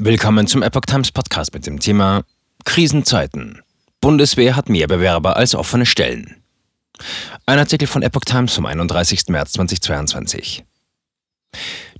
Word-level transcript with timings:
Willkommen 0.00 0.46
zum 0.46 0.62
Epoch 0.62 0.82
Times 0.82 1.10
Podcast 1.10 1.52
mit 1.52 1.66
dem 1.66 1.80
Thema 1.80 2.22
Krisenzeiten. 2.64 3.62
Bundeswehr 4.00 4.54
hat 4.54 4.68
mehr 4.68 4.86
Bewerber 4.86 5.36
als 5.36 5.56
offene 5.56 5.86
Stellen. 5.86 6.36
Ein 7.46 7.58
Artikel 7.58 7.88
von 7.88 8.02
Epoch 8.02 8.24
Times 8.24 8.54
vom 8.54 8.66
31. 8.66 9.24
März 9.26 9.54
2022. 9.54 10.62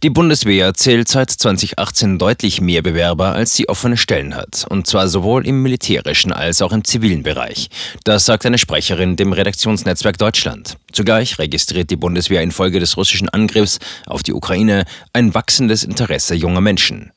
Die 0.05 0.11
Bundeswehr 0.11 0.75
zählt 0.75 1.09
seit 1.09 1.29
2018 1.29 2.19
deutlich 2.19 2.61
mehr 2.61 2.83
Bewerber, 2.83 3.33
als 3.33 3.57
sie 3.57 3.69
offene 3.69 3.97
Stellen 3.97 4.37
hat. 4.37 4.65
Und 4.69 4.87
zwar 4.87 5.09
sowohl 5.09 5.45
im 5.45 5.61
militärischen 5.65 6.33
als 6.33 6.63
auch 6.63 6.71
im 6.71 6.85
zivilen 6.85 7.25
Bereich. 7.25 7.69
Das 8.05 8.25
sagt 8.25 8.47
eine 8.47 8.59
Sprecherin 8.59 9.17
dem 9.17 9.33
Redaktionsnetzwerk 9.33 10.17
Deutschland. 10.19 10.77
Zugleich 10.93 11.39
registriert 11.39 11.91
die 11.91 11.97
Bundeswehr 11.97 12.43
infolge 12.43 12.81
des 12.81 12.97
russischen 12.97 13.29
Angriffs 13.29 13.79
auf 14.07 14.23
die 14.23 14.33
Ukraine 14.33 14.85
ein 15.13 15.35
wachsendes 15.35 15.85
Interesse 15.85 16.35
junger 16.35 16.61
Menschen. 16.61 17.13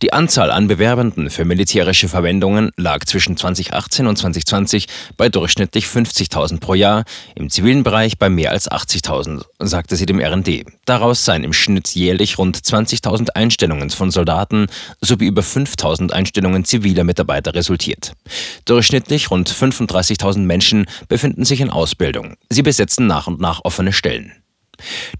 Die 0.00 0.12
Anzahl 0.12 0.52
an 0.52 0.68
Bewerbenden 0.68 1.28
für 1.28 1.44
militärische 1.44 2.08
Verwendungen 2.08 2.70
lag 2.76 3.04
zwischen 3.04 3.36
2018 3.36 4.06
und 4.06 4.16
2020 4.16 4.86
bei 5.16 5.28
durchschnittlich 5.28 5.86
50.000 5.86 6.60
pro 6.60 6.74
Jahr, 6.74 7.02
im 7.34 7.50
zivilen 7.50 7.82
Bereich 7.82 8.16
bei 8.16 8.28
mehr 8.28 8.52
als 8.52 8.70
80.000, 8.70 9.42
sagte 9.58 9.96
sie 9.96 10.06
dem 10.06 10.20
RND. 10.20 10.66
Daraus 10.84 11.24
seien 11.24 11.42
im 11.42 11.52
Schnitt 11.52 11.96
jährlich 11.96 12.38
rund 12.38 12.56
20.000 12.56 13.30
Einstellungen 13.34 13.90
von 13.90 14.12
Soldaten 14.12 14.66
sowie 15.00 15.26
über 15.26 15.42
5.000 15.42 16.12
Einstellungen 16.12 16.64
ziviler 16.64 17.02
Mitarbeiter 17.02 17.54
resultiert. 17.54 18.12
Durchschnittlich 18.66 19.32
rund 19.32 19.50
35.000 19.50 20.38
Menschen 20.38 20.86
befinden 21.08 21.44
sich 21.44 21.60
in 21.60 21.70
Ausbildung. 21.70 22.36
Sie 22.50 22.62
besetzen 22.62 23.07
nach 23.08 23.26
und 23.26 23.40
nach 23.40 23.64
offene 23.64 23.92
Stellen. 23.92 24.32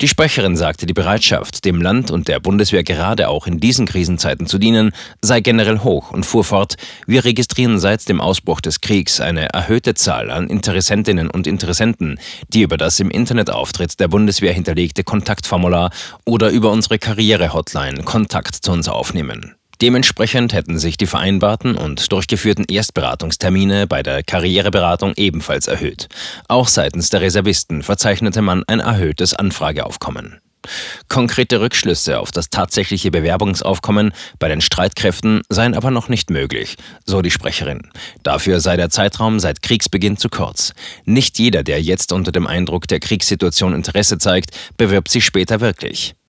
Die 0.01 0.09
Sprecherin 0.09 0.57
sagte, 0.57 0.87
die 0.87 0.95
Bereitschaft, 0.95 1.65
dem 1.65 1.83
Land 1.83 2.11
und 2.11 2.29
der 2.29 2.39
Bundeswehr 2.39 2.85
gerade 2.85 3.29
auch 3.29 3.47
in 3.47 3.59
diesen 3.59 3.87
Krisenzeiten 3.87 4.47
zu 4.47 4.59
dienen, 4.59 4.93
sei 5.21 5.41
generell 5.41 5.81
hoch 5.81 6.13
und 6.13 6.25
fuhr 6.25 6.45
fort, 6.45 6.77
wir 7.07 7.25
registrieren 7.25 7.79
seit 7.79 8.09
dem 8.09 8.21
Ausbruch 8.21 8.61
des 8.61 8.81
Kriegs 8.81 9.21
eine 9.21 9.49
erhöhte 9.49 9.95
Zahl 9.95 10.31
an 10.31 10.49
Interessentinnen 10.49 11.29
und 11.29 11.47
Interessenten, 11.47 12.21
die 12.49 12.63
über 12.63 12.77
das 12.77 13.01
im 13.01 13.11
Internetauftritt 13.11 13.99
der 13.99 14.09
Bundeswehr 14.09 14.53
hinterlegte 14.53 15.03
Kontaktformular 15.03 15.91
oder 16.25 16.51
über 16.51 16.71
unsere 16.71 16.99
Karriere-Hotline 16.99 18.05
Kontakt 18.05 18.55
zu 18.55 18.71
uns 18.71 18.89
aufnehmen. 18.89 19.58
Dementsprechend 19.81 20.53
hätten 20.53 20.79
sich 20.79 20.97
die 20.97 21.07
vereinbarten 21.07 21.77
und 21.77 22.11
durchgeführten 22.11 22.65
Erstberatungstermine 22.65 23.87
bei 23.87 24.03
der 24.03 24.25
Karriereberatung 24.25 25.15
ebenfalls 25.17 25.69
erhöht. 25.69 26.09
Auch 26.49 26.69
seitens 26.69 27.11
der 27.11 27.21
Reservisten 27.21 27.83
verzeichnete 27.83 28.43
man 28.43 28.65
ein 28.67 28.81
erhöhtes 28.81 29.35
Anfrageaufkommen. 29.35 30.41
Konkrete 31.09 31.61
Rückschlüsse 31.61 32.19
auf 32.19 32.31
das 32.31 32.51
tatsächliche 32.51 33.11
Bewerbungsaufkommen 33.11 34.13
bei 34.39 34.49
den 34.49 34.61
Streitkräften 34.61 35.43
seien 35.49 35.75
aber 35.75 35.91
noch 35.91 36.09
nicht 36.09 36.31
möglich, 36.31 36.77
so 37.07 37.23
die 37.23 37.31
Sprecherin. 37.31 37.91
Dafür 38.23 38.61
sei 38.61 38.77
der 38.77 38.91
Zeitraum 38.91 39.41
seit 39.41 39.63
Kriegsbeginn 39.63 40.17
zu 40.17 40.29
kurz. 40.29 40.73
Nicht 41.05 41.39
jeder, 41.39 41.63
der 41.63 41.81
jetzt 41.81 42.13
unter 42.13 42.33
dem 42.33 42.47
Eindruck 42.47 42.89
der 42.89 43.01
Kriegssituation 43.01 43.75
Interesse 43.75 44.19
zeigt, 44.19 44.51
bewirbt 44.77 45.11
sich 45.11 45.25
später 45.25 45.61
wirklich. 45.61 46.15